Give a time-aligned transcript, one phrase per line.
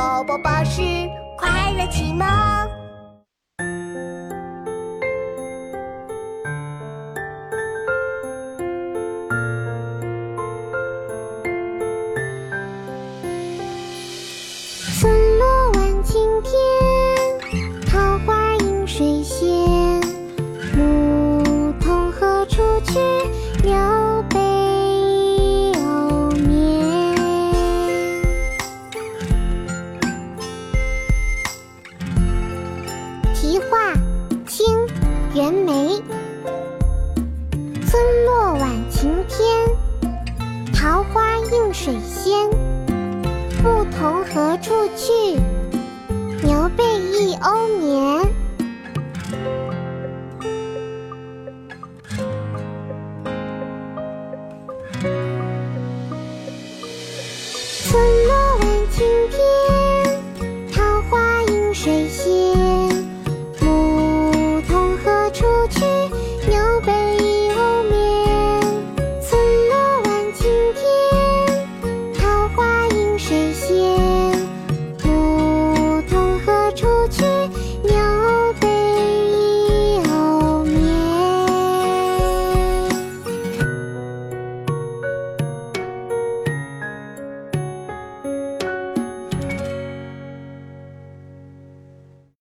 [0.00, 0.80] 宝宝巴士
[1.36, 2.39] 快乐启蒙。
[33.70, 33.94] 画
[34.48, 34.66] 清
[35.32, 36.02] 袁枚。
[37.86, 39.68] 村落晚晴天，
[40.74, 42.50] 桃花映水仙。
[43.62, 45.38] 牧童何处去，
[46.42, 48.28] 牛背一鸥眠。
[57.84, 58.39] 村落。